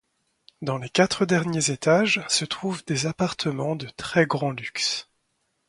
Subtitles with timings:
[0.63, 5.07] Dans les quatre derniers étages se trouvent des appartements de très grand luxe.